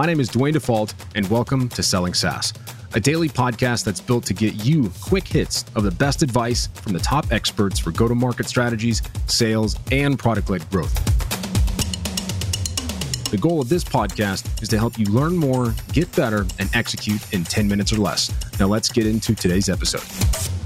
[0.00, 2.54] My name is Duane Default, and welcome to Selling SaaS,
[2.94, 6.94] a daily podcast that's built to get you quick hits of the best advice from
[6.94, 10.94] the top experts for go to market strategies, sales, and product led growth.
[13.30, 17.34] The goal of this podcast is to help you learn more, get better, and execute
[17.34, 18.32] in 10 minutes or less.
[18.58, 20.59] Now, let's get into today's episode.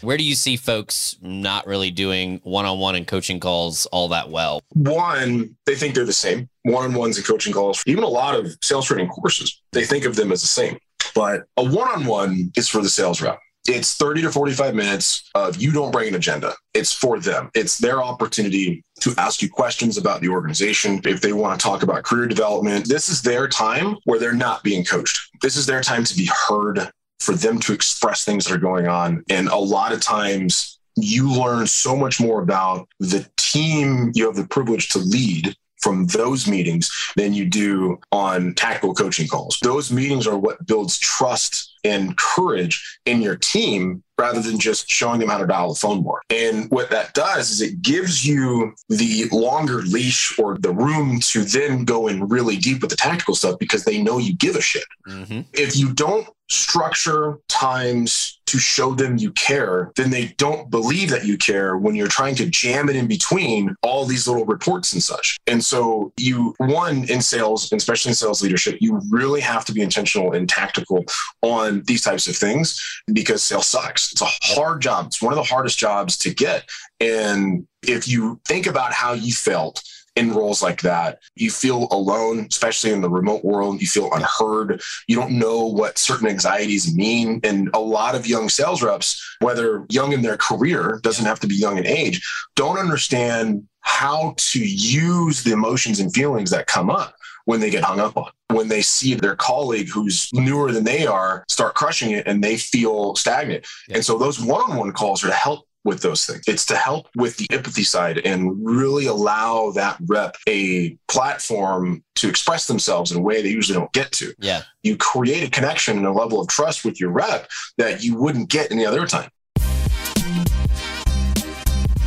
[0.00, 4.08] Where do you see folks not really doing one on one and coaching calls all
[4.08, 4.60] that well?
[4.70, 6.48] One, they think they're the same.
[6.62, 10.04] One on ones and coaching calls, even a lot of sales training courses, they think
[10.04, 10.78] of them as the same.
[11.14, 13.40] But a one on one is for the sales rep.
[13.68, 16.54] It's 30 to 45 minutes of you don't bring an agenda.
[16.72, 17.50] It's for them.
[17.54, 21.00] It's their opportunity to ask you questions about the organization.
[21.04, 24.62] If they want to talk about career development, this is their time where they're not
[24.62, 25.18] being coached.
[25.42, 28.86] This is their time to be heard, for them to express things that are going
[28.86, 29.24] on.
[29.28, 34.36] And a lot of times you learn so much more about the team you have
[34.36, 39.58] the privilege to lead from those meetings than you do on tactical coaching calls.
[39.62, 45.20] Those meetings are what builds trust and courage in your team rather than just showing
[45.20, 46.22] them how to dial the phone more.
[46.30, 51.42] And what that does is it gives you the longer leash or the room to
[51.42, 54.62] then go in really deep with the tactical stuff because they know you give a
[54.62, 54.86] shit.
[55.06, 55.42] Mm-hmm.
[55.52, 61.24] If you don't structure times to show them you care, then they don't believe that
[61.24, 65.02] you care when you're trying to jam it in between all these little reports and
[65.02, 65.36] such.
[65.48, 69.82] And so you, one, in sales, especially in sales leadership, you really have to be
[69.82, 71.04] intentional and tactical
[71.42, 72.80] on these types of things
[73.12, 74.12] because sales sucks.
[74.12, 75.06] It's a hard job.
[75.06, 76.68] It's one of the hardest jobs to get.
[77.00, 79.82] And if you think about how you felt
[80.16, 81.22] in roles like that.
[81.34, 83.80] You feel alone, especially in the remote world.
[83.80, 84.82] You feel unheard.
[85.06, 87.40] You don't know what certain anxieties mean.
[87.44, 91.46] And a lot of young sales reps, whether young in their career, doesn't have to
[91.46, 92.26] be young in age,
[92.56, 97.14] don't understand how to use the emotions and feelings that come up
[97.44, 98.30] when they get hung up on.
[98.48, 102.56] When they see their colleague who's newer than they are start crushing it and they
[102.56, 103.66] feel stagnant.
[103.88, 103.96] Yeah.
[103.96, 106.42] And so those one on one calls are to help with those things.
[106.46, 112.28] It's to help with the empathy side and really allow that rep a platform to
[112.28, 114.34] express themselves in a way they usually don't get to.
[114.38, 114.62] Yeah.
[114.82, 117.48] You create a connection and a level of trust with your rep
[117.78, 119.30] that you wouldn't get any other time.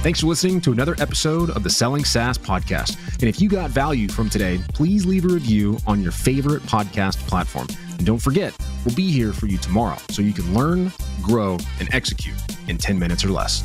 [0.02, 2.96] Thanks for listening to another episode of the Selling SaaS podcast.
[3.16, 7.18] And if you got value from today, please leave a review on your favorite podcast
[7.28, 7.68] platform.
[7.98, 10.94] And don't forget, we'll be here for you tomorrow so you can learn,
[11.30, 12.36] grow, and execute
[12.68, 13.64] in 10 minutes or less.